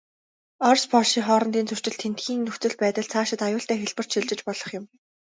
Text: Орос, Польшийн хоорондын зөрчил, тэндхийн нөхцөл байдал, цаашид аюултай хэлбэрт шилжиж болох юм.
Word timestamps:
Орос, 0.67 0.83
Польшийн 0.91 1.23
хоорондын 1.27 1.65
зөрчил, 1.69 1.95
тэндхийн 2.01 2.41
нөхцөл 2.45 2.73
байдал, 2.81 3.09
цаашид 3.13 3.39
аюултай 3.47 3.77
хэлбэрт 3.79 4.09
шилжиж 4.13 4.39
болох 4.47 4.69
юм. 4.79 4.85